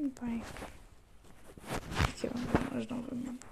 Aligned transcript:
Bem, 0.00 0.44
aqui 2.08 2.28
vamos 2.28 2.72
nós 2.72 2.86
novamente. 2.86 3.46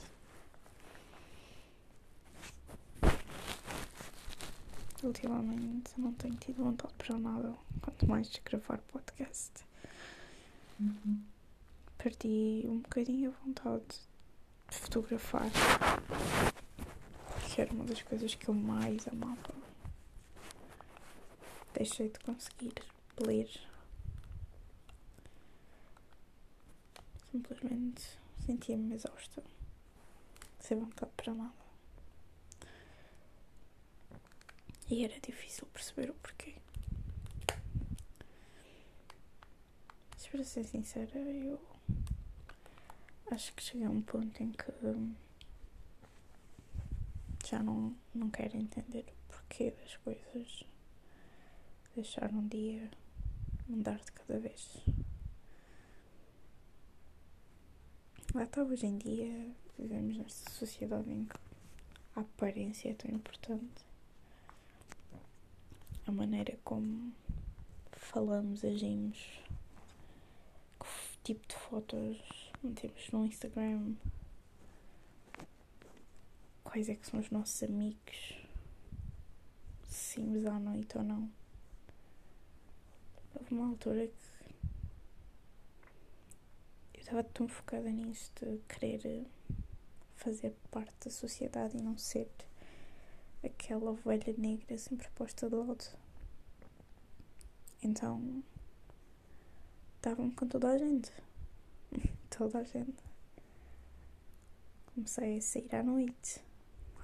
Ultimamente 5.02 5.90
não 5.98 6.12
tenho 6.12 6.36
tido 6.36 6.62
vontade 6.62 6.94
para 6.94 7.18
nada, 7.18 7.52
quanto 7.82 8.08
mais 8.08 8.30
de 8.30 8.40
gravar 8.42 8.78
podcast. 8.78 9.50
Perdi 11.98 12.62
um 12.66 12.78
bocadinho 12.78 13.30
a 13.30 13.44
vontade 13.44 13.84
de 14.70 14.78
fotografar, 14.78 15.50
que 17.50 17.60
era 17.60 17.72
uma 17.72 17.84
das 17.86 18.02
coisas 18.02 18.36
que 18.36 18.48
eu 18.48 18.54
mais 18.54 19.08
amava. 19.08 19.52
Deixei 21.74 22.08
de 22.08 22.20
conseguir 22.20 22.72
ler. 23.18 23.50
Simplesmente 27.36 28.02
sentia-me 28.46 28.94
exausta, 28.94 29.44
sem 30.58 30.78
vontade 30.80 31.12
para 31.18 31.34
nada. 31.34 31.52
E 34.88 35.04
era 35.04 35.20
difícil 35.20 35.66
perceber 35.66 36.08
o 36.08 36.14
porquê. 36.14 36.54
Mas 40.12 40.26
para 40.28 40.44
ser 40.44 40.64
sincera, 40.64 41.18
eu 41.18 41.60
acho 43.30 43.52
que 43.52 43.62
cheguei 43.62 43.86
a 43.86 43.90
um 43.90 44.00
ponto 44.00 44.42
em 44.42 44.52
que 44.52 44.72
já 47.44 47.62
não, 47.62 47.94
não 48.14 48.30
quero 48.30 48.56
entender 48.56 49.04
o 49.28 49.32
porquê 49.32 49.72
das 49.72 49.94
coisas. 49.98 50.64
Deixar 51.94 52.32
um 52.32 52.48
dia 52.48 52.90
mudar 53.68 53.98
de 53.98 54.10
cada 54.12 54.38
vez. 54.38 54.82
Lá 58.36 58.42
está, 58.42 58.62
hoje 58.62 58.84
em 58.84 58.98
dia 58.98 59.50
vivemos 59.78 60.18
nesta 60.18 60.50
sociedade 60.50 61.10
em 61.10 61.24
que 61.24 61.38
a 62.14 62.20
aparência 62.20 62.90
é 62.90 62.92
tão 62.92 63.10
importante. 63.10 63.82
A 66.06 66.12
maneira 66.12 66.54
como 66.62 67.14
falamos, 67.92 68.62
agimos, 68.62 69.40
que 70.78 71.18
tipo 71.24 71.48
de 71.48 71.54
fotos 71.54 72.52
metemos 72.62 73.10
no 73.10 73.24
Instagram, 73.24 73.94
quais 76.62 76.90
é 76.90 76.94
que 76.94 77.06
são 77.06 77.18
os 77.18 77.30
nossos 77.30 77.62
amigos, 77.62 78.36
se 79.88 80.16
saímos 80.16 80.44
à 80.44 80.58
noite 80.58 80.98
ou 80.98 81.02
não. 81.02 81.30
Houve 83.34 83.54
uma 83.54 83.68
altura 83.68 84.06
que 84.06 84.35
estava 87.06 87.22
tão 87.22 87.46
focada 87.46 87.88
nisso 87.88 88.32
de 88.34 88.58
querer 88.66 89.28
fazer 90.16 90.52
parte 90.72 90.92
da 91.04 91.10
sociedade 91.10 91.76
e 91.76 91.80
não 91.80 91.96
ser 91.96 92.28
aquela 93.44 93.92
ovelha 93.92 94.34
negra 94.36 94.76
sempre 94.76 95.08
posta 95.10 95.48
de 95.48 95.54
lado. 95.54 95.84
Então 97.80 98.42
dava-me 100.02 100.32
com 100.32 100.48
toda 100.48 100.68
a 100.68 100.78
gente. 100.78 101.12
toda 102.28 102.58
a 102.58 102.64
gente. 102.64 103.04
Comecei 104.92 105.38
a 105.38 105.42
sair 105.42 105.76
à 105.76 105.84
noite, 105.84 106.42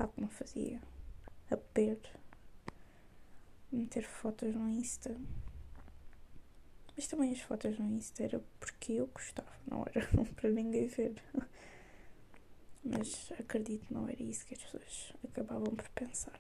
lá 0.01 0.09
como 0.09 0.27
fazia, 0.27 0.83
a 1.49 1.55
beber, 1.55 2.01
meter 3.71 4.05
fotos 4.05 4.53
no 4.53 4.69
Insta. 4.69 5.17
Mas 6.97 7.07
também 7.07 7.33
as 7.33 7.41
fotos 7.41 7.79
no 7.79 7.87
Insta 7.97 8.23
era 8.23 8.43
porque 8.61 8.93
eu 8.95 9.07
gostava, 9.07 9.51
não 9.67 9.85
era 9.95 10.07
para 10.37 10.51
ninguém 10.51 10.87
ver. 10.87 11.15
Mas 12.85 13.33
acredito 13.39 13.93
não 13.93 14.09
era 14.09 14.23
isso 14.23 14.45
que 14.45 14.55
as 14.55 14.63
pessoas 14.63 15.13
acabavam 15.25 15.75
por 15.75 15.89
pensar. 15.91 16.39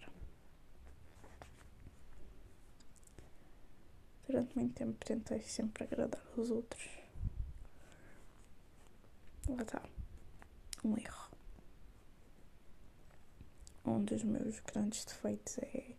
Durante 4.26 4.56
muito 4.56 4.74
tempo 4.74 5.04
tentei 5.04 5.40
sempre 5.42 5.84
agradar 5.84 6.22
aos 6.36 6.50
outros. 6.50 6.88
Lá 9.48 9.62
está. 9.62 9.82
Um 10.84 10.96
erro. 10.98 11.30
Um 13.84 14.04
dos 14.04 14.22
meus 14.22 14.60
grandes 14.60 15.04
defeitos 15.04 15.58
é 15.58 15.94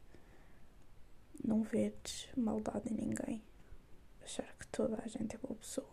não 1.43 1.63
ver 1.63 1.93
maldade 2.37 2.89
em 2.89 2.95
ninguém 2.95 3.43
achar 4.23 4.47
que 4.57 4.67
toda 4.67 5.01
a 5.03 5.07
gente 5.07 5.35
é 5.35 5.39
boa 5.39 5.55
pessoa. 5.55 5.87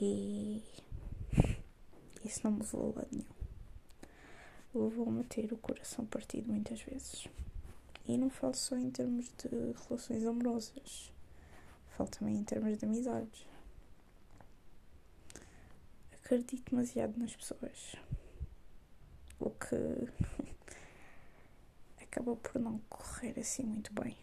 E 0.00 0.62
isso 2.24 2.40
não 2.44 2.52
me 2.52 2.60
levou 2.60 2.92
a 2.92 2.98
lado 2.98 3.08
nenhum. 3.12 3.38
Levou-me 4.74 5.20
a 5.20 5.24
ter 5.24 5.52
o 5.52 5.58
coração 5.58 6.06
partido 6.06 6.52
muitas 6.52 6.80
vezes. 6.82 7.26
E 8.06 8.16
não 8.16 8.30
falo 8.30 8.54
só 8.54 8.76
em 8.76 8.90
termos 8.90 9.26
de 9.36 9.48
relações 9.86 10.24
amorosas, 10.24 11.12
falo 11.96 12.08
também 12.08 12.36
em 12.36 12.44
termos 12.44 12.78
de 12.78 12.84
amizades. 12.84 13.46
Acredito 16.12 16.70
demasiado 16.70 17.18
nas 17.18 17.34
pessoas, 17.34 17.96
o 19.38 19.50
que 19.50 19.76
acabou 22.02 22.36
por 22.36 22.58
não 22.58 22.78
correr 22.88 23.38
assim 23.38 23.64
muito 23.64 23.92
bem. 23.92 24.16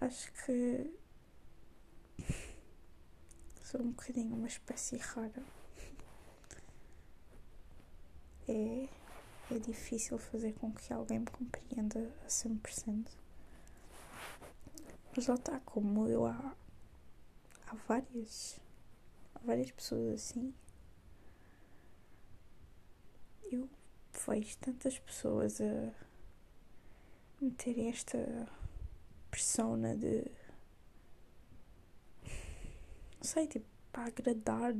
Acho 0.00 0.32
que 0.32 0.90
sou 3.62 3.82
um 3.82 3.90
bocadinho 3.90 4.34
uma 4.34 4.48
espécie 4.48 4.96
rara. 4.96 5.44
É, 8.48 8.88
é 9.50 9.58
difícil 9.58 10.18
fazer 10.18 10.54
com 10.54 10.72
que 10.72 10.92
alguém 10.92 11.20
me 11.20 11.26
compreenda 11.26 12.12
a 12.24 12.28
100%. 12.28 13.06
Mas 15.14 15.26
lá 15.26 15.34
está, 15.34 15.60
como 15.60 16.08
eu 16.08 16.26
há, 16.26 16.56
há 17.66 17.74
várias, 17.86 18.58
há 19.34 19.38
várias 19.40 19.70
pessoas 19.70 20.14
assim. 20.14 20.54
Eu 23.42 23.68
vejo 24.26 24.56
tantas 24.58 24.98
pessoas 24.98 25.60
a 25.60 25.92
meterem 27.40 27.88
esta 27.88 28.48
persona 29.40 29.96
de. 29.96 30.30
Não 33.16 33.24
sei, 33.24 33.46
tipo, 33.46 33.66
para 33.90 34.04
agradar, 34.04 34.74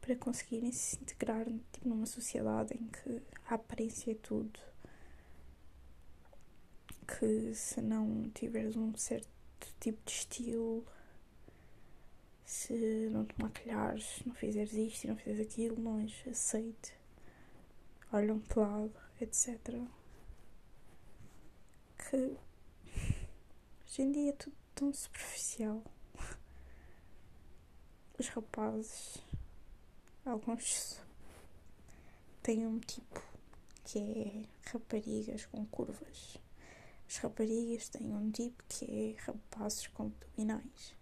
para 0.00 0.16
conseguirem 0.16 0.70
se 0.70 0.96
integrar 0.96 1.46
tipo, 1.72 1.88
numa 1.88 2.06
sociedade 2.06 2.74
em 2.74 2.86
que 2.86 3.22
a 3.48 3.54
aparência 3.54 4.12
é 4.12 4.14
tudo. 4.14 4.60
Que 7.06 7.54
se 7.54 7.80
não 7.80 8.30
tiveres 8.34 8.76
um 8.76 8.94
certo 8.94 9.28
tipo 9.80 9.98
de 10.04 10.12
estilo, 10.12 10.86
se 12.44 13.08
não 13.10 13.24
te 13.24 13.34
maquilhares, 13.40 14.22
não 14.26 14.34
fizeres 14.34 14.72
isto 14.74 15.04
e 15.04 15.08
não 15.08 15.16
fizeres 15.16 15.40
aquilo, 15.40 15.80
não 15.80 15.98
és 16.00 16.12
aceite, 16.28 16.94
olham-te 18.12 18.58
lado, 18.58 18.94
etc. 19.20 19.58
Que 21.98 22.36
Hoje 23.94 24.02
em 24.02 24.10
dia 24.10 24.30
é 24.30 24.32
tudo 24.32 24.56
tão 24.74 24.92
superficial. 24.92 25.80
Os 28.18 28.26
rapazes, 28.26 29.18
alguns 30.26 31.00
têm 32.42 32.66
um 32.66 32.80
tipo 32.80 33.22
que 33.84 34.00
é 34.00 34.68
raparigas 34.72 35.46
com 35.46 35.64
curvas. 35.66 36.38
As 37.08 37.18
raparigas 37.18 37.88
têm 37.88 38.12
um 38.12 38.32
tipo 38.32 38.64
que 38.68 38.84
é 38.84 39.22
rapazes 39.22 39.86
com 39.86 40.06
abdominais. 40.06 40.92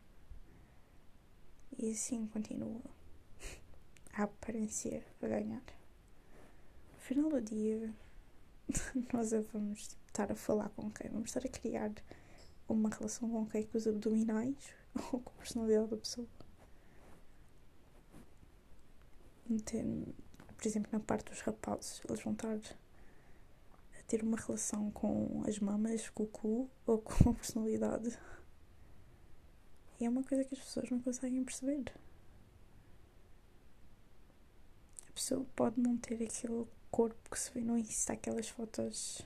E 1.78 1.92
assim 1.92 2.26
continua 2.26 2.82
a 4.12 4.24
aparência 4.24 5.02
a 5.22 5.26
ganhar. 5.26 5.62
No 6.92 6.98
final 6.98 7.30
do 7.30 7.40
dia, 7.40 7.90
nós 9.14 9.30
vamos 9.50 9.96
estar 10.06 10.30
a 10.30 10.36
falar 10.36 10.68
com 10.68 10.90
quem? 10.90 11.10
Vamos 11.10 11.30
estar 11.30 11.46
a 11.46 11.48
criar 11.48 11.90
uma 12.68 12.88
relação 12.88 13.28
com 13.28 13.46
quem? 13.46 13.64
Com 13.64 13.78
os 13.78 13.86
abdominais 13.86 14.74
ou 15.12 15.20
com 15.20 15.30
a 15.30 15.38
personalidade 15.38 15.90
da 15.90 15.96
pessoa. 15.96 16.26
Por 20.56 20.66
exemplo, 20.66 20.90
na 20.92 21.00
parte 21.00 21.30
dos 21.30 21.40
rapazes, 21.40 22.00
eles 22.08 22.22
vão 22.22 22.32
estar 22.32 22.54
a 22.54 24.02
ter 24.06 24.22
uma 24.22 24.36
relação 24.36 24.90
com 24.92 25.42
as 25.46 25.58
mamas, 25.58 26.08
com 26.10 26.22
o 26.22 26.26
cu 26.26 26.70
ou 26.86 26.98
com 26.98 27.30
a 27.30 27.34
personalidade. 27.34 28.18
E 30.00 30.04
é 30.04 30.08
uma 30.08 30.22
coisa 30.22 30.44
que 30.44 30.54
as 30.54 30.60
pessoas 30.60 30.90
não 30.90 31.00
conseguem 31.00 31.44
perceber. 31.44 31.92
A 35.08 35.12
pessoa 35.12 35.46
pode 35.54 35.80
não 35.80 35.96
ter 35.96 36.14
aquele 36.14 36.66
corpo 36.90 37.30
que 37.30 37.38
se 37.38 37.52
vê 37.52 37.60
no 37.60 37.76
Insta, 37.76 38.14
aquelas 38.14 38.48
fotos 38.48 39.22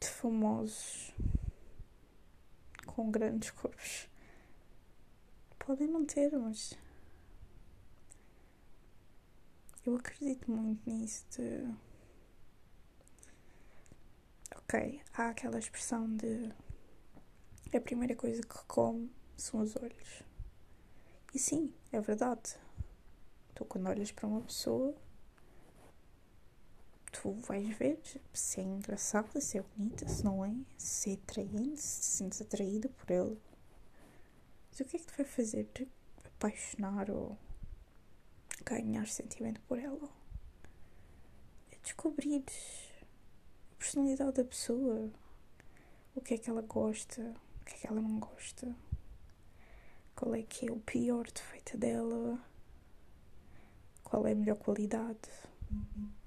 de 0.00 0.08
famosos 0.08 1.12
com 2.86 3.10
grandes 3.10 3.50
corpos. 3.50 4.08
Podem 5.58 5.86
não 5.86 6.06
ter, 6.06 6.32
mas 6.36 6.72
eu 9.84 9.94
acredito 9.96 10.50
muito 10.50 10.88
nisso 10.88 11.26
de 11.30 11.68
ok, 14.56 15.02
há 15.14 15.28
aquela 15.28 15.58
expressão 15.58 16.16
de 16.16 16.50
a 17.74 17.80
primeira 17.80 18.16
coisa 18.16 18.42
que 18.42 18.64
come 18.66 19.12
são 19.36 19.60
os 19.60 19.76
olhos. 19.76 20.22
E 21.34 21.38
sim, 21.38 21.72
é 21.92 22.00
verdade. 22.00 22.56
Tu 23.54 23.64
quando 23.64 23.88
olhas 23.88 24.10
para 24.10 24.26
uma 24.26 24.40
pessoa 24.40 24.94
tu 27.20 27.32
vais 27.32 27.68
ver 27.76 28.00
se 28.32 28.60
é 28.60 28.62
engraçada, 28.62 29.42
se 29.42 29.58
é 29.58 29.62
bonita, 29.62 30.08
se 30.08 30.24
não 30.24 30.42
é, 30.42 30.54
se 30.78 31.10
é 31.10 31.14
atraente, 31.14 31.78
se 31.78 32.00
te 32.00 32.06
sentes 32.06 32.40
atraída 32.40 32.88
por 32.88 33.10
ela. 33.10 33.36
Mas 34.70 34.80
o 34.80 34.84
que 34.86 34.96
é 34.96 35.00
que 35.00 35.06
te 35.06 35.16
vai 35.18 35.26
fazer 35.26 35.64
te 35.74 35.86
apaixonar 36.24 37.10
ou 37.10 37.36
ganhar 38.64 39.06
sentimento 39.06 39.60
por 39.68 39.78
ela? 39.78 40.08
É 41.70 41.76
descobrir 41.82 42.42
a 42.42 43.76
personalidade 43.76 44.32
da 44.32 44.44
pessoa, 44.44 45.10
o 46.14 46.22
que 46.22 46.32
é 46.32 46.38
que 46.38 46.48
ela 46.48 46.62
gosta, 46.62 47.34
o 47.60 47.64
que 47.66 47.74
é 47.74 47.78
que 47.80 47.86
ela 47.86 48.00
não 48.00 48.18
gosta, 48.18 48.74
qual 50.16 50.34
é 50.34 50.42
que 50.42 50.66
é 50.66 50.72
o 50.72 50.80
pior 50.80 51.26
defeito 51.30 51.76
dela, 51.76 52.42
qual 54.02 54.26
é 54.26 54.32
a 54.32 54.34
melhor 54.34 54.56
qualidade. 54.56 55.28
Uhum 55.70 56.19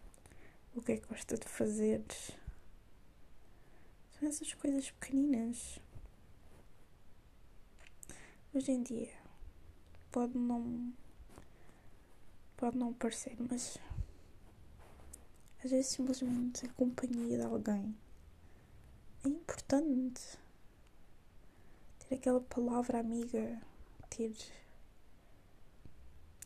o 0.76 0.82
que 0.82 0.94
é 0.94 0.98
que 0.98 1.08
gosta 1.08 1.38
de 1.38 1.48
fazer. 1.48 2.04
São 4.12 4.28
essas 4.28 4.54
coisas 4.54 4.90
pequeninas. 4.92 5.80
Hoje 8.54 8.72
em 8.72 8.84
dia 8.84 9.10
pode 10.12 10.38
não 10.38 10.94
pode 12.56 12.78
não 12.78 12.94
parecer, 12.94 13.36
mas 13.50 13.78
às 15.64 15.72
vezes 15.72 15.88
simplesmente 15.88 16.66
a 16.66 16.70
companhia 16.74 17.38
de 17.38 17.44
alguém 17.44 17.96
é 19.24 19.28
importante. 19.28 20.22
Ter 22.00 22.16
aquela 22.16 22.42
palavra 22.42 23.00
amiga, 23.00 23.60
ter 24.10 24.36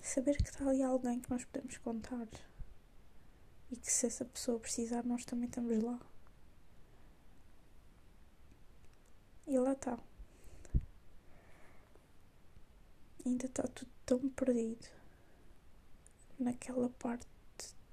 saber 0.01 0.38
que 0.38 0.50
está 0.50 0.69
ali 0.69 0.81
alguém 0.81 1.19
que 1.19 1.30
nós 1.30 1.44
podemos 1.44 1.77
contar 1.77 2.27
e 3.72 3.75
que 3.75 3.92
se 3.92 4.06
essa 4.08 4.24
pessoa 4.25 4.60
precisar, 4.60 5.04
nós 5.04 5.25
também 5.25 5.48
estamos 5.48 5.84
lá. 5.84 6.00
E 9.46 9.58
lá 9.60 9.74
está. 9.74 9.98
Ainda 13.25 13.46
está 13.46 13.64
tudo 13.64 13.92
tão 14.06 14.30
perdido 14.30 14.88
naquela 16.40 16.90
parte 16.92 17.28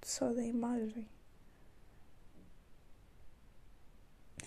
só 0.02 0.32
da 0.32 0.44
imagem. 0.44 1.08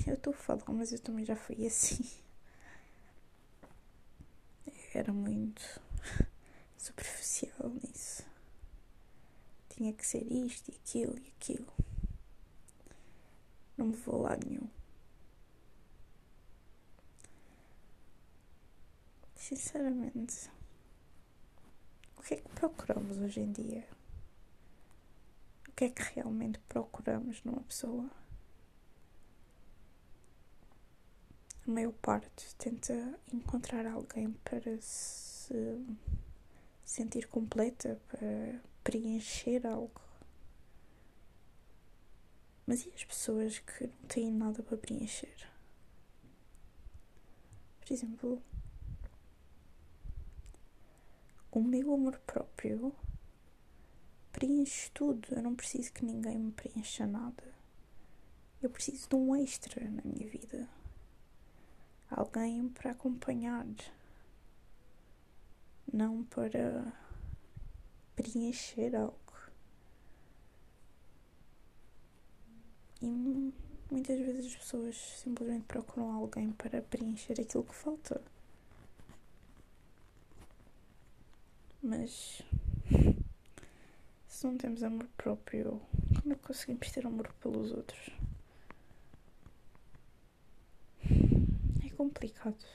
Eu 0.05 0.13
estou 0.13 0.33
a 0.33 0.37
falar, 0.37 0.69
mas 0.69 0.93
eu 0.93 0.99
também 0.99 1.25
já 1.25 1.35
fui 1.35 1.65
assim. 1.65 2.09
Era 4.93 5.11
muito 5.11 5.61
superficial 6.77 7.69
nisso 7.69 8.26
tinha 9.77 9.93
que 9.93 10.05
ser 10.05 10.23
isto 10.31 10.71
e 10.71 10.75
aquilo 10.75 11.17
e 11.19 11.27
aquilo. 11.37 11.71
Não 13.77 13.87
me 13.87 13.95
vou 13.95 14.23
lá 14.23 14.35
nenhum. 14.35 14.67
Sinceramente, 19.35 20.49
o 22.17 22.21
que 22.23 22.33
é 22.33 22.37
que 22.37 22.49
procuramos 22.49 23.17
hoje 23.19 23.39
em 23.39 23.51
dia? 23.51 23.87
O 25.69 25.71
que 25.73 25.85
é 25.85 25.89
que 25.89 26.01
realmente 26.15 26.59
procuramos 26.67 27.43
numa 27.43 27.61
pessoa? 27.61 28.09
A 31.67 31.71
maior 31.71 31.93
parte 31.93 32.55
tenta 32.55 32.93
encontrar 33.31 33.85
alguém 33.85 34.31
para 34.43 34.81
se 34.81 35.85
sentir 36.83 37.27
completa, 37.27 38.01
para 38.07 38.59
preencher 38.87 39.67
algo. 39.67 39.99
Mas 42.65 42.85
e 42.85 42.91
as 42.95 43.03
pessoas 43.03 43.59
que 43.59 43.85
não 43.85 44.07
têm 44.07 44.31
nada 44.31 44.63
para 44.63 44.77
preencher? 44.77 45.35
Por 47.81 47.91
exemplo, 47.91 48.41
o 51.51 51.61
meu 51.61 51.93
amor 51.93 52.17
próprio 52.19 52.95
preenche 54.31 54.89
tudo. 54.91 55.35
Eu 55.35 55.43
não 55.43 55.53
preciso 55.53 55.91
que 55.91 56.05
ninguém 56.05 56.39
me 56.39 56.53
preencha 56.53 57.05
nada. 57.05 57.43
Eu 58.61 58.69
preciso 58.69 59.09
de 59.09 59.15
um 59.15 59.35
extra 59.35 59.83
na 59.89 60.01
minha 60.05 60.29
vida. 60.29 60.65
Alguém 62.09 62.69
para 62.69 62.91
acompanhar. 62.91 63.67
Não 65.91 66.23
para 66.23 66.93
preencher 68.17 68.95
algo. 68.95 69.15
E 72.99 73.53
muitas 73.91 74.19
vezes 74.19 74.47
as 74.47 74.55
pessoas 74.55 74.97
simplesmente 74.97 75.65
procuram 75.65 76.11
alguém 76.11 76.51
para 76.51 76.81
preencher 76.81 77.39
aquilo 77.39 77.63
que 77.63 77.75
falta. 77.75 78.19
Mas 81.81 82.41
se 84.27 84.45
não 84.47 84.57
temos 84.57 84.81
amor 84.81 85.07
próprio, 85.15 85.79
como 86.19 86.33
é 86.33 86.35
que 86.35 86.41
conseguimos 86.41 86.91
ter 86.91 87.05
amor 87.05 87.31
pelos 87.39 87.71
outros? 87.71 88.09
É 91.85 91.89
complicado. 91.95 92.65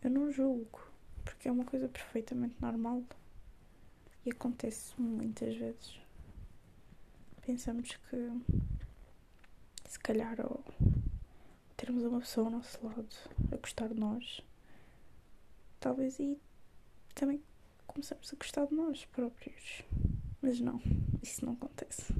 Eu 0.00 0.10
não 0.10 0.30
julgo, 0.30 0.80
porque 1.24 1.48
é 1.48 1.52
uma 1.52 1.64
coisa 1.64 1.88
perfeitamente 1.88 2.54
normal. 2.60 3.02
E 4.26 4.30
acontece 4.32 4.92
muitas 5.00 5.54
vezes. 5.54 6.00
Pensamos 7.46 7.96
que 7.96 8.30
se 9.88 10.00
calhar 10.00 10.40
ao 10.40 10.64
termos 11.76 12.02
uma 12.02 12.18
pessoa 12.18 12.48
ao 12.48 12.52
nosso 12.54 12.84
lado 12.84 13.06
a 13.52 13.56
gostar 13.56 13.86
de 13.86 13.94
nós, 13.94 14.40
talvez 15.78 16.18
aí 16.18 16.36
também 17.14 17.40
começamos 17.86 18.32
a 18.32 18.36
gostar 18.36 18.66
de 18.66 18.74
nós 18.74 19.04
próprios. 19.04 19.82
Mas 20.42 20.58
não, 20.58 20.82
isso 21.22 21.46
não 21.46 21.52
acontece. 21.52 22.12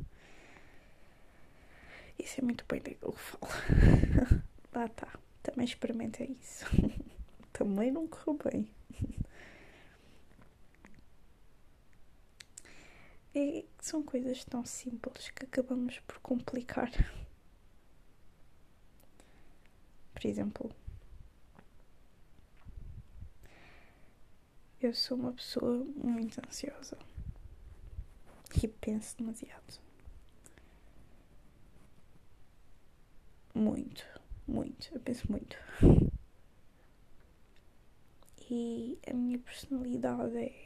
Isso 2.16 2.40
é 2.40 2.44
muito 2.44 2.64
bem 2.68 2.80
daquilo 2.80 3.14
que 3.14 3.18
falo. 3.18 3.48
Lá 4.72 4.88
tá, 4.90 5.18
também 5.42 5.64
experimentei 5.64 6.36
isso. 6.40 6.66
também 7.52 7.90
não 7.90 8.06
correu 8.06 8.38
bem. 8.48 8.70
É, 13.38 13.66
são 13.78 14.02
coisas 14.02 14.46
tão 14.46 14.64
simples 14.64 15.28
que 15.28 15.44
acabamos 15.44 15.98
por 16.00 16.18
complicar. 16.20 16.90
Por 20.14 20.26
exemplo, 20.26 20.70
eu 24.80 24.94
sou 24.94 25.18
uma 25.18 25.34
pessoa 25.34 25.84
muito 26.02 26.40
ansiosa 26.46 26.96
e 28.62 28.66
penso 28.66 29.18
demasiado. 29.18 29.80
Muito, 33.54 34.02
muito, 34.48 34.94
eu 34.94 35.00
penso 35.00 35.30
muito. 35.30 35.58
E 38.48 38.98
a 39.06 39.12
minha 39.12 39.38
personalidade 39.38 40.38
é 40.38 40.65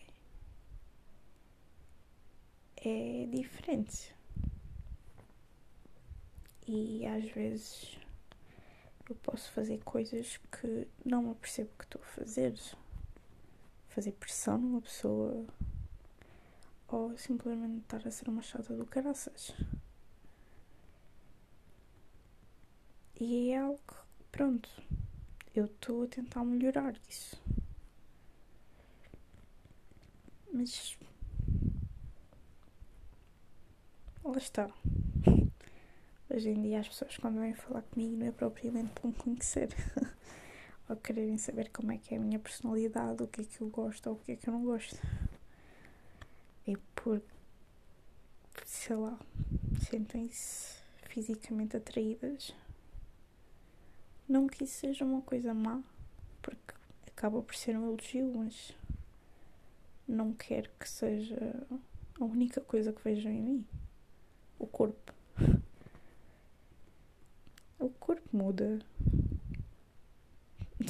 é 2.83 3.27
diferente. 3.27 4.15
E 6.67 7.07
às 7.07 7.25
vezes 7.31 7.99
eu 9.09 9.17
posso 9.17 9.51
fazer 9.53 9.83
coisas 9.85 10.39
que 10.53 10.87
não 11.05 11.23
me 11.23 11.35
percebo 11.35 11.71
que 11.79 11.85
estou 11.85 12.01
a 12.01 12.07
fazer. 12.07 12.59
Fazer 13.89 14.13
pressão 14.13 14.57
numa 14.57 14.81
pessoa 14.81 15.45
ou 16.89 17.17
simplesmente 17.17 17.83
estar 17.83 18.07
a 18.07 18.11
ser 18.11 18.29
uma 18.29 18.43
chata 18.43 18.77
do 18.77 18.87
caraças. 18.87 19.53
E 23.19 23.51
é 23.51 23.59
algo 23.59 23.79
que, 23.87 23.95
pronto, 24.33 24.69
eu 25.55 25.67
estou 25.67 26.05
a 26.05 26.07
tentar 26.07 26.45
melhorar 26.45 26.95
isso. 27.09 27.41
Mas 30.53 30.99
lá 34.25 34.37
está. 34.37 34.71
Hoje 36.29 36.51
em 36.51 36.63
dia 36.63 36.81
as 36.81 36.89
pessoas 36.89 37.17
quando 37.17 37.41
vêm 37.41 37.55
falar 37.55 37.83
comigo 37.83 38.17
não 38.17 38.27
é 38.27 38.31
propriamente 38.31 38.91
por 38.91 39.09
me 39.09 39.15
conhecer 39.15 39.69
ou 40.89 40.97
quererem 40.97 41.39
saber 41.39 41.71
como 41.71 41.93
é 41.93 41.99
que 41.99 42.15
é 42.15 42.19
a 42.19 42.21
minha 42.21 42.39
personalidade, 42.39 43.23
o 43.23 43.27
que 43.27 43.41
é 43.41 43.45
que 43.45 43.61
eu 43.61 43.69
gosto 43.69 44.09
ou 44.09 44.17
o 44.17 44.19
que 44.19 44.33
é 44.33 44.37
que 44.37 44.49
eu 44.49 44.53
não 44.53 44.65
gosto. 44.65 44.97
É 46.69 46.75
por, 46.95 47.23
sei 48.67 48.97
lá, 48.97 49.19
sentem-se 49.89 50.81
fisicamente 51.09 51.77
atraídas. 51.77 52.55
Não 54.29 54.47
que 54.47 54.65
isso 54.65 54.75
seja 54.75 55.05
uma 55.05 55.23
coisa 55.23 55.53
má, 55.53 55.83
porque 56.41 56.75
acaba 57.09 57.43
por 57.43 57.55
ser 57.57 57.77
um 57.77 57.89
elogio, 57.89 58.33
mas 58.37 58.77
não 60.07 60.33
quero 60.33 60.71
que 60.79 60.89
seja 60.89 61.67
a 62.21 62.25
única 62.25 62.61
coisa 62.61 62.93
que 62.93 63.03
vejam 63.03 63.33
em 63.33 63.41
mim. 63.41 63.67
O 64.61 64.67
corpo. 64.67 65.15
O 67.79 67.89
corpo 67.89 68.37
muda. 68.37 68.79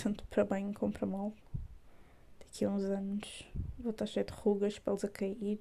Tanto 0.03 0.27
para 0.27 0.45
bem 0.45 0.73
como 0.73 0.93
para 0.93 1.07
mal. 1.07 1.33
Daqui 2.41 2.65
a 2.65 2.71
uns 2.71 2.83
anos 2.83 3.47
vou 3.79 3.93
estar 3.93 4.07
cheio 4.07 4.27
de 4.27 4.33
rugas, 4.33 4.77
pelos 4.81 5.05
a 5.05 5.09
cair. 5.09 5.61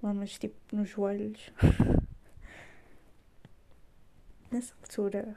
Mamas 0.00 0.38
tipo 0.38 0.76
nos 0.76 0.88
joelhos. 0.88 1.50
Nessa 4.48 4.76
altura, 4.76 5.34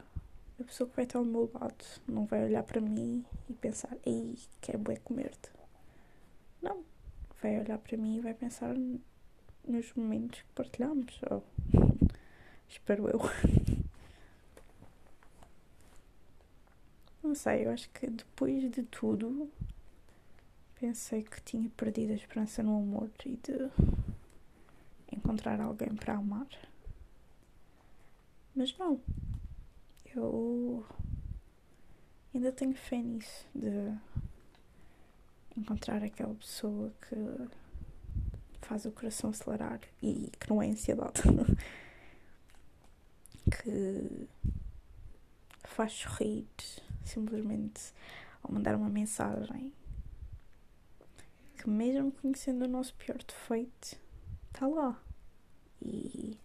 a 0.59 0.63
pessoa 0.63 0.87
que 0.87 0.95
vai 0.95 1.05
estar 1.05 1.17
ao 1.17 1.25
meu 1.25 1.49
lado 1.51 1.83
não 2.07 2.27
vai 2.27 2.43
olhar 2.43 2.61
para 2.61 2.79
mim 2.79 3.25
e 3.49 3.53
pensar, 3.53 3.97
ei, 4.05 4.37
quero 4.61 4.77
bué 4.77 4.97
comer-te. 4.97 5.49
Não. 6.61 6.83
Vai 7.41 7.59
olhar 7.59 7.79
para 7.79 7.97
mim 7.97 8.17
e 8.17 8.21
vai 8.21 8.35
pensar 8.35 8.75
nos 9.67 9.93
momentos 9.93 10.41
que 10.41 10.53
partilhamos. 10.53 11.19
Ou... 11.29 11.43
Espero 12.69 13.07
eu. 13.09 13.19
Não 17.23 17.33
sei, 17.35 17.65
eu 17.65 17.71
acho 17.71 17.89
que 17.91 18.07
depois 18.07 18.69
de 18.69 18.83
tudo 18.83 19.49
pensei 20.79 21.23
que 21.23 21.41
tinha 21.41 21.69
perdido 21.69 22.11
a 22.11 22.15
esperança 22.15 22.61
no 22.61 22.77
amor 22.77 23.09
e 23.25 23.37
de 23.37 23.71
encontrar 25.09 25.61
alguém 25.61 25.95
para 25.95 26.15
amar. 26.15 26.47
Mas 28.53 28.77
não. 28.77 28.99
Eu 30.13 30.85
ainda 32.35 32.51
tenho 32.51 32.75
fé 32.75 32.97
nisso 32.97 33.47
de 33.55 33.97
encontrar 35.55 36.03
aquela 36.03 36.35
pessoa 36.35 36.91
que 37.07 37.15
faz 38.65 38.85
o 38.85 38.91
coração 38.91 39.29
acelerar 39.29 39.79
e 40.01 40.31
que 40.39 40.49
não 40.49 40.61
é 40.61 40.67
ansiedade. 40.67 41.21
que 43.45 44.27
faz 45.63 45.93
sorrir 45.93 46.47
simplesmente 47.03 47.93
ao 48.41 48.51
mandar 48.51 48.75
uma 48.75 48.89
mensagem 48.89 49.73
que 51.57 51.69
mesmo 51.69 52.11
conhecendo 52.11 52.65
o 52.65 52.67
nosso 52.67 52.93
pior 52.95 53.17
defeito 53.17 53.97
está 54.47 54.67
lá 54.67 55.01
e 55.81 56.37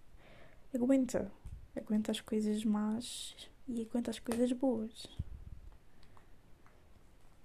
aguenta 0.74 1.30
aguenta 1.76 2.10
as 2.10 2.20
coisas 2.20 2.64
más 2.64 3.36
e 3.68 3.82
aguenta 3.82 4.10
as 4.10 4.18
coisas 4.18 4.50
boas 4.52 5.06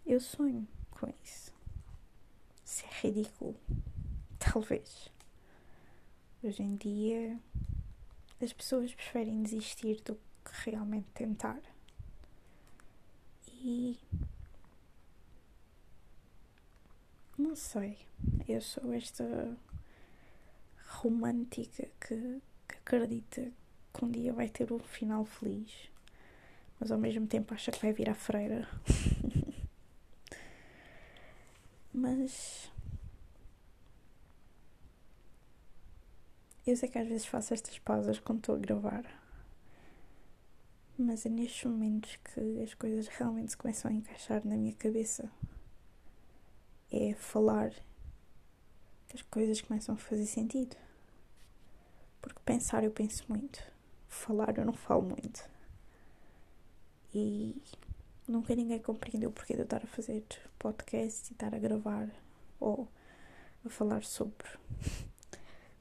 eu 0.05 0.19
sonho 0.19 0.67
com 0.89 1.07
isso 1.23 1.53
se 2.63 2.85
é 2.85 2.89
ridículo 3.01 3.55
talvez 4.51 5.09
hoje 6.43 6.61
em 6.61 6.75
dia 6.75 7.39
as 8.41 8.51
pessoas 8.51 8.93
preferem 8.93 9.41
desistir 9.41 10.01
do 10.01 10.15
que 10.43 10.69
realmente 10.69 11.07
tentar. 11.13 11.61
E. 13.47 13.97
Não 17.37 17.55
sei. 17.55 17.97
Eu 18.47 18.59
sou 18.59 18.91
esta 18.91 19.57
romântica 20.85 21.87
que, 22.01 22.41
que 22.67 22.75
acredita 22.75 23.49
que 23.93 24.05
um 24.05 24.11
dia 24.11 24.33
vai 24.33 24.49
ter 24.49 24.71
um 24.73 24.79
final 24.79 25.23
feliz, 25.23 25.89
mas 26.79 26.91
ao 26.91 26.97
mesmo 26.97 27.25
tempo 27.25 27.53
acha 27.53 27.71
que 27.71 27.81
vai 27.81 27.93
vir 27.93 28.09
à 28.09 28.13
freira. 28.13 28.67
mas 31.93 32.69
Eu 36.65 36.77
sei 36.77 36.87
que 36.87 36.97
às 36.97 37.07
vezes 37.07 37.25
faço 37.25 37.53
estas 37.53 37.77
pausas 37.77 38.19
quando 38.19 38.39
estou 38.39 38.55
a 38.55 38.57
gravar, 38.59 39.03
mas 40.97 41.25
é 41.25 41.29
nestes 41.29 41.65
momentos 41.65 42.17
que 42.23 42.61
as 42.61 42.73
coisas 42.73 43.07
realmente 43.07 43.57
começam 43.57 43.91
a 43.91 43.93
encaixar 43.93 44.47
na 44.47 44.55
minha 44.55 44.73
cabeça. 44.73 45.29
É 46.89 47.13
falar 47.15 47.71
que 49.09 49.15
as 49.15 49.21
coisas 49.23 49.59
começam 49.59 49.95
a 49.95 49.97
fazer 49.97 50.25
sentido. 50.25 50.77
Porque 52.21 52.39
pensar 52.45 52.85
eu 52.85 52.91
penso 52.91 53.25
muito, 53.27 53.61
falar 54.07 54.57
eu 54.57 54.63
não 54.63 54.71
falo 54.73 55.01
muito. 55.01 55.43
E 57.13 57.61
nunca 58.25 58.55
ninguém 58.55 58.79
compreendeu 58.79 59.31
o 59.31 59.33
porquê 59.33 59.53
de 59.53 59.59
eu 59.59 59.65
estar 59.65 59.83
a 59.83 59.87
fazer 59.87 60.23
podcast 60.57 61.29
e 61.29 61.33
estar 61.33 61.53
a 61.53 61.59
gravar 61.59 62.09
ou 62.57 62.87
a 63.65 63.69
falar 63.69 64.05
sobre 64.05 64.47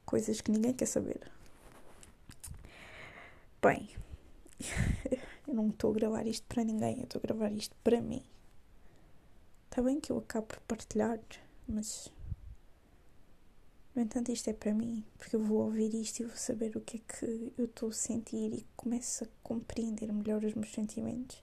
coisas 0.05 0.41
que 0.41 0.51
ninguém 0.51 0.73
quer 0.73 0.85
saber. 0.85 1.31
Bem, 3.61 3.89
eu 5.47 5.53
não 5.53 5.69
estou 5.69 5.91
a 5.91 5.93
gravar 5.93 6.27
isto 6.27 6.45
para 6.47 6.63
ninguém, 6.63 6.97
eu 6.97 7.05
estou 7.05 7.19
a 7.23 7.27
gravar 7.27 7.51
isto 7.51 7.75
para 7.83 8.01
mim. 8.01 8.23
Está 9.65 9.81
bem 9.81 9.99
que 9.99 10.11
eu 10.11 10.17
acabo 10.17 10.47
por 10.47 10.59
partilhar, 10.61 11.19
mas. 11.67 12.11
No 13.95 14.01
entanto, 14.01 14.31
isto 14.31 14.49
é 14.49 14.53
para 14.53 14.73
mim, 14.73 15.03
porque 15.17 15.35
eu 15.35 15.39
vou 15.39 15.59
ouvir 15.59 15.93
isto 15.93 16.19
e 16.19 16.25
vou 16.25 16.35
saber 16.35 16.75
o 16.75 16.81
que 16.81 16.97
é 16.97 16.99
que 16.99 17.53
eu 17.57 17.65
estou 17.65 17.89
a 17.89 17.93
sentir 17.93 18.53
e 18.53 18.65
começo 18.75 19.23
a 19.23 19.27
compreender 19.43 20.11
melhor 20.11 20.43
os 20.43 20.55
meus 20.55 20.71
sentimentos 20.73 21.41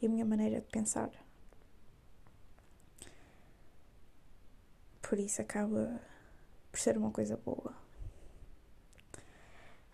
e 0.00 0.06
a 0.06 0.08
minha 0.08 0.24
maneira 0.24 0.60
de 0.60 0.66
pensar. 0.68 1.10
Por 5.02 5.18
isso 5.18 5.42
acaba 5.42 6.00
por 6.70 6.78
ser 6.78 6.96
uma 6.96 7.10
coisa 7.10 7.36
boa 7.36 7.89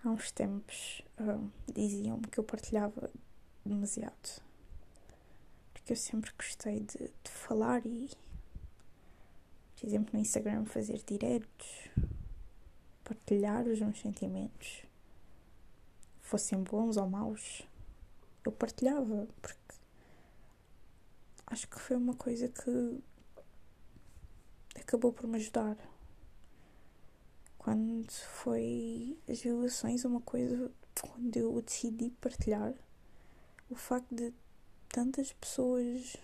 há 0.06 0.10
uns 0.10 0.30
tempos 0.30 1.02
uh, 1.18 1.50
diziam-me 1.72 2.26
que 2.28 2.38
eu 2.38 2.44
partilhava 2.44 3.10
demasiado. 3.64 4.40
Porque 5.72 5.92
eu 5.92 5.96
sempre 5.96 6.30
gostei 6.36 6.80
de, 6.80 6.98
de 6.98 7.30
falar 7.30 7.84
e, 7.84 8.10
por 9.74 9.86
exemplo, 9.86 10.10
no 10.14 10.20
Instagram 10.20 10.64
fazer 10.64 11.02
diretos, 11.04 11.88
partilhar 13.04 13.66
os 13.66 13.80
meus 13.80 14.00
sentimentos, 14.00 14.82
fossem 16.20 16.62
bons 16.62 16.96
ou 16.96 17.08
maus, 17.08 17.62
eu 18.44 18.52
partilhava, 18.52 19.26
porque 19.40 19.76
acho 21.48 21.68
que 21.68 21.80
foi 21.80 21.96
uma 21.96 22.14
coisa 22.14 22.48
que 22.48 23.00
acabou 24.76 25.12
por 25.12 25.26
me 25.26 25.36
ajudar 25.36 25.76
quando 27.66 28.08
foi 28.12 29.18
as 29.28 29.40
violações, 29.40 30.04
uma 30.04 30.20
coisa 30.20 30.70
quando 31.00 31.36
eu 31.36 31.60
decidi 31.60 32.10
partilhar 32.20 32.72
o 33.68 33.74
facto 33.74 34.14
de 34.14 34.32
tantas 34.88 35.32
pessoas 35.32 36.16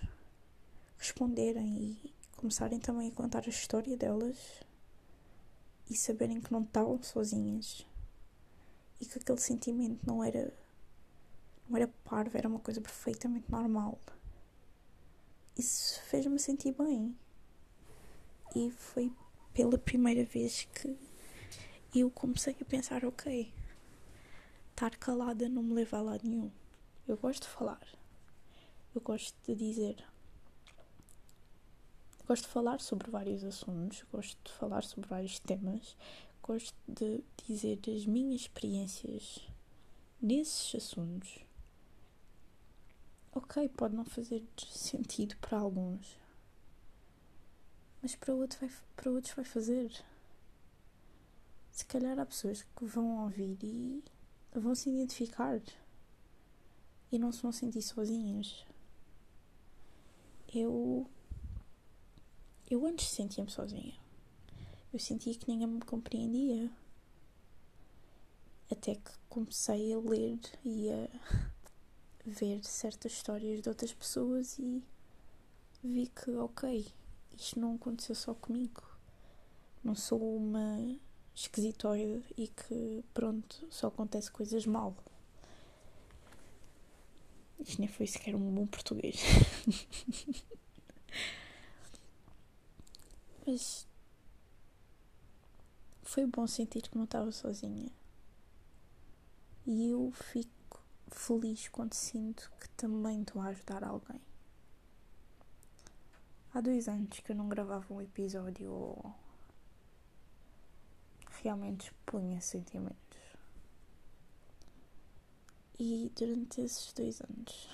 responderem 0.97 1.99
e 2.05 2.15
começarem 2.37 2.79
também 2.79 3.09
a 3.09 3.11
contar 3.11 3.43
a 3.45 3.49
história 3.49 3.97
delas 3.97 4.39
e 5.91 5.97
saberem 5.97 6.41
que 6.41 6.53
não 6.53 6.63
estavam 6.63 7.03
sozinhas 7.03 7.85
e 9.01 9.05
que 9.05 9.19
aquele 9.19 9.41
sentimento 9.41 9.99
não 10.07 10.23
era 10.23 10.55
não 11.69 11.77
era 11.77 11.89
parvo, 12.05 12.39
era 12.39 12.47
uma 12.47 12.61
coisa 12.61 12.81
perfeitamente 12.81 13.51
normal. 13.51 13.99
Isso 15.59 16.01
fez-me 16.05 16.39
sentir 16.39 16.71
bem. 16.71 17.17
E 18.55 18.71
foi 18.71 19.11
pela 19.53 19.77
primeira 19.77 20.25
vez 20.25 20.69
que 20.73 21.12
e 21.95 22.01
eu 22.01 22.11
comecei 22.11 22.57
a 22.61 22.65
pensar, 22.65 23.05
ok, 23.05 23.53
estar 24.71 24.97
calada 24.97 25.49
não 25.49 25.63
me 25.63 25.75
leva 25.75 25.99
a 25.99 26.03
lado 26.03 26.27
nenhum. 26.27 26.51
Eu 27.07 27.17
gosto 27.17 27.43
de 27.43 27.49
falar. 27.49 27.87
Eu 28.95 29.01
gosto 29.01 29.37
de 29.47 29.55
dizer. 29.55 30.03
Gosto 32.27 32.45
de 32.45 32.49
falar 32.49 32.81
sobre 32.81 33.11
vários 33.11 33.45
assuntos, 33.45 34.05
gosto 34.11 34.39
de 34.45 34.53
falar 34.53 34.85
sobre 34.85 35.09
vários 35.09 35.39
temas, 35.39 35.97
gosto 36.43 36.75
de 36.89 37.23
dizer 37.47 37.79
as 37.89 38.07
minhas 38.07 38.43
experiências 38.43 39.47
nesses 40.21 40.75
assuntos. 40.75 41.41
Ok, 43.35 43.69
pode 43.71 43.95
não 43.95 44.05
fazer 44.05 44.43
sentido 44.69 45.37
para 45.39 45.59
alguns, 45.59 46.17
mas 48.01 48.15
para 48.15 48.35
outros 48.35 48.61
vai, 48.61 48.71
para 48.95 49.11
outros 49.11 49.35
vai 49.35 49.45
fazer 49.45 49.91
se 51.73 51.87
calhar 51.87 52.19
há 52.19 52.27
pessoas 52.27 52.63
que 52.63 52.85
vão 52.85 53.25
ouvir 53.25 53.57
e 53.63 54.05
vão 54.55 54.75
se 54.75 54.91
identificar 54.91 55.59
e 57.11 57.19
não 57.19 57.33
se 57.33 57.41
vão 57.41 57.51
sentir 57.51 57.81
sozinhas. 57.81 58.65
Eu. 60.55 61.09
Eu 62.71 62.87
antes 62.87 63.09
sentia-me 63.09 63.51
sozinha. 63.51 63.95
Eu 64.93 64.99
sentia 64.99 65.35
que 65.35 65.49
ninguém 65.49 65.67
me 65.67 65.81
compreendia. 65.81 66.71
Até 68.71 68.95
que 68.95 69.11
comecei 69.29 69.95
a 69.95 69.99
ler 69.99 70.41
e 70.63 70.91
a 70.91 71.09
ver 72.25 72.63
certas 72.65 73.13
histórias 73.13 73.63
de 73.63 73.69
outras 73.69 73.93
pessoas 73.95 74.59
e 74.59 74.83
vi 75.83 76.07
que, 76.09 76.31
ok, 76.33 76.87
isto 77.37 77.59
não 77.59 77.77
aconteceu 77.77 78.15
só 78.15 78.35
comigo. 78.35 78.83
Não 79.83 79.95
sou 79.95 80.37
uma 80.37 80.79
esquisitoide 81.35 82.23
e 82.37 82.49
que, 82.49 83.05
pronto, 83.15 83.67
só 83.71 83.89
acontece 83.89 84.31
coisas 84.31 84.67
mal. 84.67 84.95
Isto 87.61 87.79
nem 87.81 87.89
foi 87.89 88.07
sequer 88.07 88.35
um 88.35 88.55
bom 88.55 88.67
português. 88.67 89.23
Mas 93.47 93.87
foi 96.03 96.27
bom 96.27 96.47
sentir 96.47 96.83
que 96.83 96.97
não 96.97 97.05
estava 97.05 97.31
sozinha. 97.33 97.91
E 99.65 99.91
eu 99.91 100.13
fico 100.13 100.81
feliz 101.09 101.69
quando 101.69 101.95
sinto 101.95 102.51
que 102.61 102.69
também 102.71 103.23
estou 103.23 103.41
a 103.41 103.47
ajudar 103.47 103.85
alguém. 103.85 104.21
Há 106.53 106.61
dois 106.61 106.89
anos 106.89 107.21
que 107.21 107.33
eu 107.33 107.37
não 107.37 107.49
gravava 107.49 107.95
um 107.95 108.03
episódio 108.03 108.95
realmente 111.43 111.87
expunha 111.87 112.41
sentimentos. 112.41 112.97
E 115.79 116.13
durante 116.15 116.61
esses 116.61 116.93
dois 116.93 117.21
anos, 117.21 117.69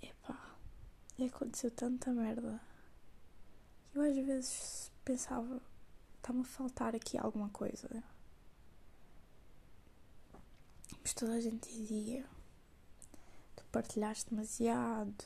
epá, 0.00 0.56
aconteceu 1.22 1.70
tanta 1.70 2.10
merda. 2.12 2.60
Eu 3.94 4.02
às 4.02 4.16
vezes 4.16 4.90
pensava, 5.04 5.60
está-me 6.16 6.40
a 6.40 6.44
faltar 6.44 6.94
aqui 6.96 7.18
alguma 7.18 7.50
coisa. 7.50 8.02
Mas 11.02 11.12
toda 11.12 11.34
a 11.34 11.40
gente 11.40 11.68
dizia, 11.68 12.24
tu 13.54 13.64
partilhaste 13.66 14.30
demasiado 14.30 15.24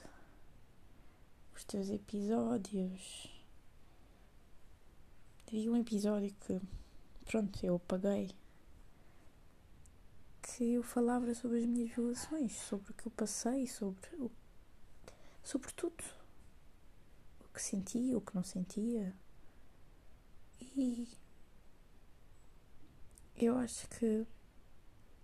os 1.54 1.62
teus 1.64 1.88
episódios. 1.88 3.37
Havia 5.48 5.72
um 5.72 5.78
episódio 5.78 6.30
que, 6.40 6.60
pronto, 7.24 7.64
eu 7.64 7.76
apaguei 7.76 8.36
que 10.42 10.74
eu 10.74 10.82
falava 10.82 11.34
sobre 11.34 11.60
as 11.60 11.64
minhas 11.64 11.88
violações, 11.88 12.52
sobre 12.52 12.90
o 12.90 12.94
que 12.94 13.06
eu 13.06 13.12
passei, 13.12 13.66
sobre 13.66 14.14
o, 14.16 14.30
sobre 15.42 15.72
tudo. 15.72 16.04
O 17.40 17.48
que 17.48 17.62
sentia, 17.62 18.18
o 18.18 18.20
que 18.20 18.34
não 18.34 18.44
sentia. 18.44 19.16
E 20.60 21.08
eu 23.34 23.56
acho 23.56 23.88
que 23.88 24.26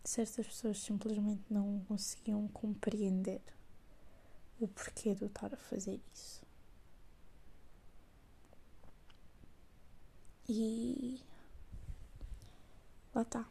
certas 0.03 0.47
pessoas 0.47 0.81
simplesmente 0.81 1.45
não 1.53 1.85
conseguiam 1.87 2.49
compreender 2.49 3.43
o 4.59 4.67
porquê 4.69 5.15
de 5.15 5.21
eu 5.21 5.29
estar 5.29 5.53
a 5.53 5.59
fazer 5.59 6.01
isso. 6.15 6.44
E 10.49 11.21
lá 13.15 13.23
está 13.23 13.47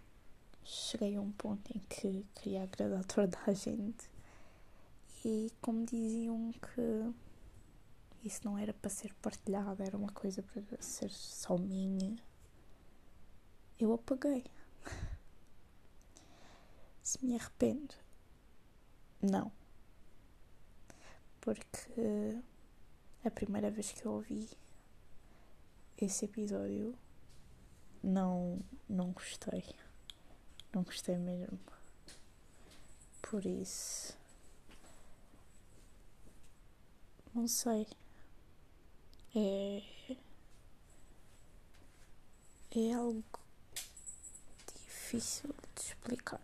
cheguei 0.63 1.15
a 1.15 1.21
um 1.21 1.31
ponto 1.31 1.75
em 1.75 1.79
que 1.79 2.25
queria 2.35 2.63
agradar 2.63 3.03
toda 3.05 3.37
a 3.45 3.53
gente 3.53 4.09
e 5.25 5.51
como 5.61 5.85
diziam 5.85 6.51
que 6.51 7.13
isso 8.27 8.41
não 8.43 8.57
era 8.57 8.73
para 8.73 8.89
ser 8.89 9.13
partilhado, 9.15 9.83
era 9.83 9.97
uma 9.97 10.11
coisa 10.11 10.41
para 10.41 10.81
ser 10.81 11.09
só 11.09 11.57
minha, 11.57 12.17
eu 13.79 13.93
apaguei. 13.93 14.45
Se 17.03 17.23
me 17.23 17.35
arrependo, 17.35 17.93
não. 19.21 19.51
Porque 21.41 22.41
a 23.25 23.31
primeira 23.31 23.69
vez 23.69 23.91
que 23.91 24.05
eu 24.05 24.13
ouvi 24.13 24.49
esse 25.97 26.25
episódio 26.25 26.97
não, 28.01 28.59
não 28.89 29.11
gostei. 29.11 29.63
Não 30.73 30.83
gostei 30.83 31.17
mesmo. 31.17 31.59
Por 33.21 33.45
isso. 33.45 34.17
Não 37.33 37.47
sei. 37.47 37.87
É. 39.35 39.81
É 42.75 42.93
algo 42.93 43.23
difícil 44.73 45.53
de 45.75 45.81
explicar. 45.81 46.41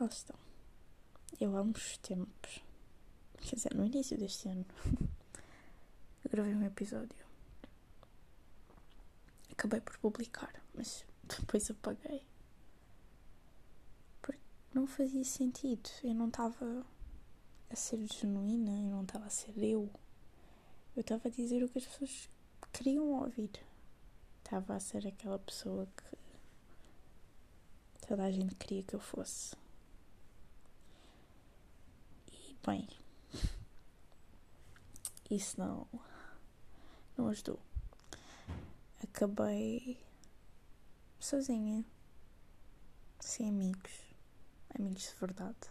Lá 0.00 0.06
estão. 0.06 0.41
Eu 1.42 1.56
amo 1.56 1.72
os 1.72 1.98
tempos. 1.98 2.62
Quer 3.40 3.56
dizer, 3.56 3.74
no 3.74 3.84
início 3.84 4.16
deste 4.16 4.48
ano. 4.48 4.64
eu 6.24 6.30
gravei 6.30 6.54
um 6.54 6.64
episódio. 6.64 7.26
Acabei 9.50 9.80
por 9.80 9.98
publicar, 9.98 10.54
mas 10.72 11.04
depois 11.40 11.68
apaguei. 11.68 12.22
Porque 14.22 14.38
não 14.72 14.86
fazia 14.86 15.24
sentido. 15.24 15.90
Eu 16.04 16.14
não 16.14 16.28
estava 16.28 16.86
a 17.68 17.74
ser 17.74 18.06
genuína, 18.06 18.70
eu 18.70 18.90
não 18.92 19.02
estava 19.02 19.26
a 19.26 19.30
ser 19.30 19.58
eu. 19.58 19.90
Eu 20.94 21.00
estava 21.00 21.26
a 21.26 21.30
dizer 21.32 21.64
o 21.64 21.68
que 21.68 21.78
as 21.78 21.86
pessoas 21.86 22.30
queriam 22.72 23.20
ouvir. 23.20 23.50
Estava 24.44 24.76
a 24.76 24.80
ser 24.80 25.08
aquela 25.08 25.40
pessoa 25.40 25.88
que 25.96 26.16
toda 28.06 28.22
a 28.22 28.30
gente 28.30 28.54
queria 28.54 28.84
que 28.84 28.94
eu 28.94 29.00
fosse. 29.00 29.56
E 32.32 32.51
bem, 32.64 32.88
isso 35.30 35.58
não 35.58 35.86
não 37.16 37.28
ajudou. 37.28 37.60
Acabei 39.02 39.98
sozinha, 41.18 41.84
sem 43.20 43.48
amigos, 43.48 43.92
amigos 44.74 45.02
de 45.02 45.14
verdade. 45.20 45.70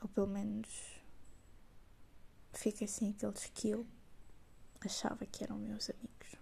Ou 0.00 0.08
pelo 0.08 0.26
menos 0.26 0.68
fiquei 2.52 2.86
sem 2.86 3.10
aqueles 3.10 3.46
que 3.46 3.70
eu 3.70 3.86
achava 4.80 5.24
que 5.26 5.44
eram 5.44 5.58
meus 5.58 5.90
amigos. 5.90 6.36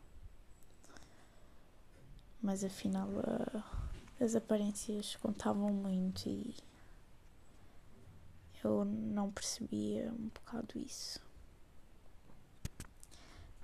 Mas 2.43 2.65
afinal 2.65 3.09
as 4.21 4.37
aparências 4.37 5.17
contavam 5.17 5.73
muito 5.73 6.29
e 6.29 6.55
eu 8.63 8.85
não 8.85 9.31
percebia 9.31 10.13
um 10.13 10.29
bocado 10.29 10.79
isso. 10.79 11.21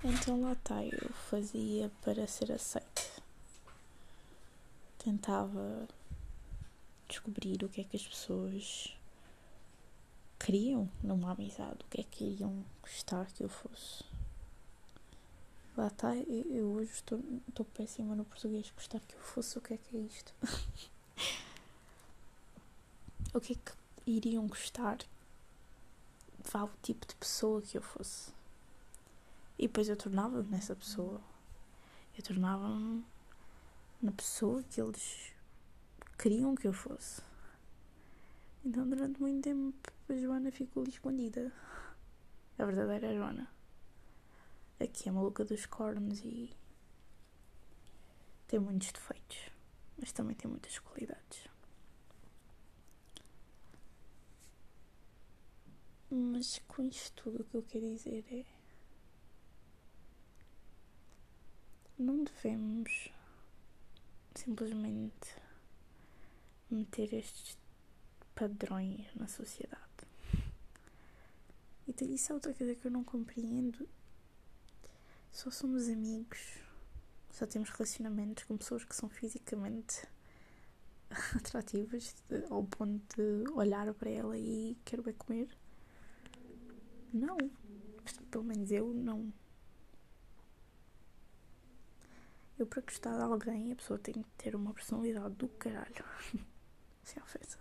Então 0.03 0.41
lá 0.41 0.53
está, 0.55 0.83
eu 0.83 1.11
fazia 1.31 1.91
para 2.03 2.27
ser 2.27 2.51
aceite. 2.53 3.13
Tentava 4.99 5.87
descobrir 7.07 7.63
o 7.63 7.69
que 7.69 7.83
é 7.83 7.85
que 7.85 7.97
as 7.97 8.07
pessoas 8.07 8.97
queriam 10.39 10.89
numa 11.03 11.33
amizade, 11.33 11.85
o 11.85 11.91
que 11.91 12.01
é 12.01 12.05
que 12.05 12.25
iriam 12.25 12.65
gostar 12.83 13.27
que 13.33 13.43
eu 13.43 13.49
fosse. 13.49 14.05
Lá 15.77 15.89
está, 15.89 16.17
eu, 16.17 16.69
hoje 16.69 16.91
estou, 16.91 17.23
estou 17.47 17.67
péssima 17.67 18.15
no 18.15 18.25
português, 18.25 18.73
gostar 18.75 18.99
que 19.01 19.15
eu 19.15 19.21
fosse, 19.21 19.59
o 19.59 19.61
que 19.61 19.75
é 19.75 19.77
que 19.77 19.97
é 19.97 20.01
isto? 20.01 20.35
o 23.35 23.41
que 23.41 23.53
é 23.53 23.57
que 23.57 24.11
iriam 24.11 24.47
gostar 24.47 24.99
vá 26.51 26.65
o 26.65 26.71
tipo 26.83 27.07
de 27.07 27.15
pessoa 27.17 27.61
que 27.61 27.77
eu 27.77 27.83
fosse. 27.83 28.33
E 29.59 29.67
depois 29.67 29.89
eu 29.89 29.97
tornava-me 29.97 30.49
nessa 30.49 30.75
pessoa. 30.75 31.21
Eu 32.17 32.25
tornava-me 32.25 33.05
na 34.01 34.13
pessoa 34.13 34.63
que 34.63 34.81
eles 34.81 35.35
queriam 36.17 36.55
que 36.55 36.67
eu 36.67 36.73
fosse. 36.73 37.21
Então 38.65 38.89
durante 38.89 39.21
muito 39.21 39.45
tempo 39.45 39.75
a 40.09 40.15
Joana 40.15 40.51
ficou 40.51 40.83
ali 40.83 40.91
escondida. 40.91 41.53
A 42.59 42.65
verdadeira 42.65 43.15
Joana. 43.15 43.56
Aqui 44.79 45.09
é 45.09 45.13
maluca 45.13 45.45
dos 45.45 45.65
cornos 45.67 46.21
e 46.21 46.55
tem 48.47 48.61
muitos 48.61 48.93
defeitos, 48.93 49.51
mas 49.99 50.13
também 50.13 50.37
tem 50.37 50.51
muitas 50.51 50.79
qualidades. 50.79 51.49
Mas 56.11 56.61
com 56.69 56.83
isto 56.83 57.25
tudo 57.25 57.43
o 57.43 57.45
que 57.45 57.57
eu 57.57 57.63
quero 57.63 57.87
dizer 57.87 58.25
é. 58.31 58.45
Não 61.99 62.23
devemos 62.25 63.11
simplesmente 64.35 65.35
meter 66.71 67.15
estes 67.15 67.59
padrões 68.35 69.07
na 69.15 69.27
sociedade. 69.27 69.83
E 71.89 72.15
isso 72.15 72.33
é 72.33 72.35
outra 72.35 72.53
coisa 72.53 72.75
que 72.75 72.87
eu 72.87 72.91
não 72.91 73.03
compreendo. 73.03 73.89
Só 75.37 75.51
somos 75.51 75.87
amigos, 75.91 76.39
só 77.31 77.47
temos 77.47 77.69
relacionamentos 77.69 78.45
com 78.45 78.57
pessoas 78.57 78.85
que 78.85 78.97
são 78.97 79.07
fisicamente 79.07 80.09
atrativas 81.37 82.15
ao 82.49 82.65
ponto 82.65 83.15
de 83.15 83.47
olhar 83.53 83.93
para 83.93 84.09
ela 84.09 84.39
e 84.39 84.79
quero 84.83 85.03
ver 85.03 85.13
comer. 85.13 85.55
Não, 87.13 87.37
pelo 88.31 88.45
menos 88.45 88.71
eu 88.71 88.95
não. 88.95 89.31
Eu, 92.59 92.67
para 92.67 92.81
gostar 92.81 93.15
de 93.15 93.23
alguém, 93.23 93.73
a 93.73 93.77
pessoa 93.77 93.99
tem 93.99 94.15
que 94.15 94.31
ter 94.39 94.57
uma 94.57 94.73
personalidade 94.73 95.35
do 95.35 95.49
caralho. 95.49 96.03
Sem 97.05 97.23
ofensa. 97.23 97.59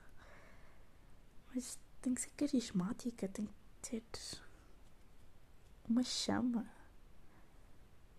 Mas 1.53 1.77
tem 2.01 2.13
que 2.13 2.21
ser 2.21 2.31
carismática, 2.37 3.27
tem 3.27 3.45
que 3.45 3.53
ter 3.81 4.03
uma 5.89 6.03
chama. 6.03 6.73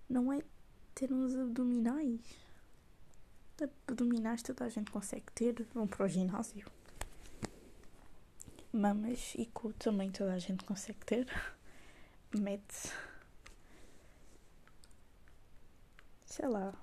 Não 0.08 0.32
é 0.32 0.40
ter 0.94 1.12
uns 1.12 1.34
abdominais. 1.34 2.20
Abdominais 3.88 4.42
toda 4.42 4.64
a 4.64 4.68
gente 4.68 4.90
consegue 4.90 5.26
ter, 5.34 5.62
vão 5.74 5.86
para 5.86 6.04
o 6.04 6.08
ginásio. 6.08 6.66
Mamas 8.72 9.34
e 9.36 9.46
cu 9.46 9.72
também 9.72 10.10
toda 10.10 10.34
a 10.34 10.38
gente 10.38 10.64
consegue 10.64 11.04
ter. 11.04 11.26
Mete. 12.38 12.92
Sei 16.24 16.46
lá. 16.46 16.74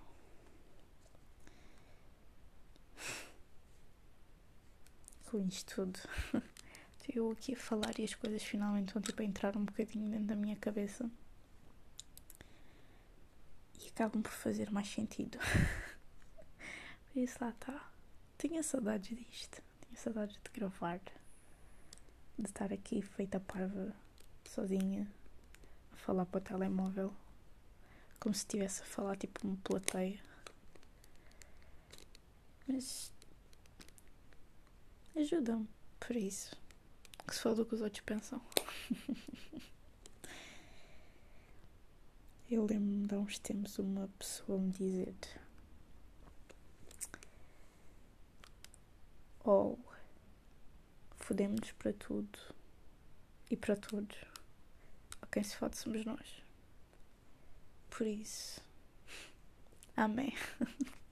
Com 5.29 5.45
isto 5.47 5.75
tudo. 5.75 5.99
Eu 7.15 7.31
aqui 7.31 7.53
a 7.53 7.57
falar 7.57 7.99
e 7.99 8.03
as 8.03 8.15
coisas 8.15 8.41
finalmente 8.43 8.93
vão 8.93 9.01
tipo 9.01 9.21
a 9.21 9.25
entrar 9.25 9.55
um 9.57 9.65
bocadinho 9.65 10.09
dentro 10.09 10.25
da 10.27 10.35
minha 10.35 10.55
cabeça. 10.55 11.09
Acabam 13.93 14.23
por 14.23 14.31
fazer 14.31 14.71
mais 14.71 14.87
sentido. 14.87 15.37
Por 17.13 17.19
isso 17.19 17.37
lá 17.39 17.49
está. 17.51 17.91
Tinha 18.39 18.63
saudades 18.63 19.15
disto. 19.15 19.61
Tinha 19.85 19.97
saudades 19.97 20.35
de 20.35 20.49
gravar. 20.51 20.99
De 22.37 22.45
estar 22.49 22.73
aqui 22.73 23.03
feita 23.03 23.39
parva, 23.39 23.95
sozinha, 24.49 25.07
a 25.91 25.95
falar 25.95 26.25
para 26.25 26.39
o 26.39 26.41
telemóvel. 26.41 27.13
Como 28.19 28.33
se 28.33 28.39
estivesse 28.39 28.81
a 28.81 28.85
falar 28.85 29.15
tipo 29.15 29.45
uma 29.47 29.57
plateia. 29.57 30.19
Mas 32.67 33.11
ajuda-me 35.15 35.67
por 35.99 36.15
isso. 36.15 36.55
Que 37.27 37.35
se 37.35 37.41
for 37.41 37.53
do 37.53 37.65
que 37.65 37.75
os 37.75 37.81
outros 37.81 38.01
pensam. 38.03 38.41
Eu 42.49 42.65
lembro-me 42.65 43.07
de 43.07 43.15
há 43.15 43.19
uns 43.19 43.39
tempos 43.39 43.79
uma 43.79 44.07
pessoa 44.19 44.59
me 44.59 44.71
dizer 44.71 45.15
oh, 49.45 49.77
fodemos 51.15 51.71
para 51.73 51.93
tudo 51.93 52.39
e 53.49 53.57
para 53.57 53.75
todos. 53.75 54.17
A 55.21 55.27
quem 55.27 55.43
se 55.43 55.55
fode 55.55 55.77
somos 55.77 56.05
nós. 56.05 56.43
Por 57.89 58.07
isso, 58.07 58.61
amém. 59.95 60.33